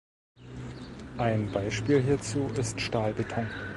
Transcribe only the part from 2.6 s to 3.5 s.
Stahlbeton.